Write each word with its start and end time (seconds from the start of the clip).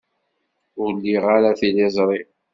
Ur 0.81 0.91
liɣ 0.95 1.23
ara 1.35 1.51
tiliẓri. 1.59 2.21